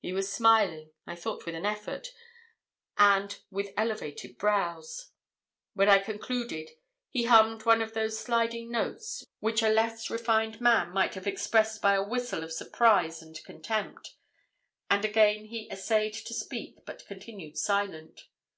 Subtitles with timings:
[0.00, 2.08] He was smiling I thought with an effort,
[2.96, 5.10] and with elevated brows.
[5.74, 6.70] When I concluded,
[7.10, 11.82] he hummed one of those sliding notes, which a less refined man might have expressed
[11.82, 14.14] by a whistle of surprise and contempt,
[14.88, 18.28] and again he essayed to speak, but continued silent.